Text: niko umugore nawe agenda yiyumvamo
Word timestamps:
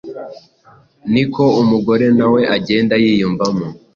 niko 1.11 1.43
umugore 1.61 2.05
nawe 2.17 2.41
agenda 2.55 2.93
yiyumvamo 3.03 3.67